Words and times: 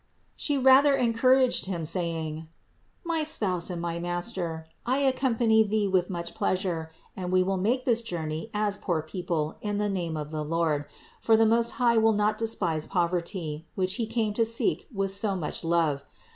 She 0.35 0.57
rather 0.57 0.95
encouraged 0.95 1.67
him, 1.67 1.85
saying: 1.85 2.47
"My 3.03 3.23
spouse 3.23 3.69
and 3.69 3.79
my 3.79 3.99
master, 3.99 4.65
I 4.83 4.97
accompany 4.97 5.61
thee 5.61 5.87
with 5.87 6.09
much 6.09 6.33
pleasure, 6.33 6.89
and 7.15 7.31
we 7.31 7.43
will 7.43 7.57
make 7.59 7.85
this 7.85 8.01
journey 8.01 8.49
as 8.51 8.77
poor 8.77 9.03
people 9.03 9.57
378 9.61 9.63
CITY 9.69 9.69
OF 9.69 9.69
GOD 9.69 9.69
in 9.69 9.77
the 9.77 10.01
name 10.01 10.17
of 10.17 10.31
the 10.31 10.43
Lord: 10.43 10.85
for 11.21 11.37
the 11.37 11.45
Most 11.45 11.69
High 11.77 11.97
will 11.97 12.13
not 12.13 12.39
despise 12.39 12.87
poverty, 12.87 13.67
which 13.75 13.93
He 13.97 14.07
came 14.07 14.33
to 14.33 14.43
seek 14.43 14.87
with 14.91 15.11
so 15.11 15.35
much 15.35 15.63
love. 15.63 16.03